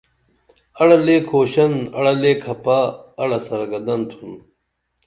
اڑہ 0.81 0.97
لے 1.05 1.15
کھوشن 1.29 1.71
اڑہ 1.97 2.13
لے 2.21 2.31
کھپہ 2.43 2.79
اڑہ 3.21 3.39
سرگردن 3.47 3.99
تُھن 4.09 4.31